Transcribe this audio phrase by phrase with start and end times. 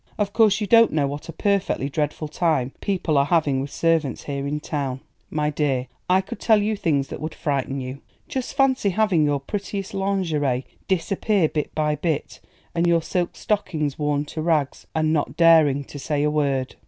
[0.17, 4.23] Of course you don't know what a perfectly dreadful time people are having with servants
[4.23, 5.01] here in town.
[5.29, 8.01] My dear, I could tell you things that would frighten you!
[8.27, 12.39] Just fancy having your prettiest lingerie disappear bit by bit,
[12.73, 16.77] and your silk stockings worn to rags, and not daring to say a word!"